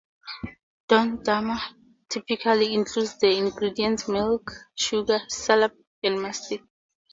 [0.89, 1.57] Dondurma
[2.09, 6.63] typically includes the ingredients milk, sugar, salep, and mastic.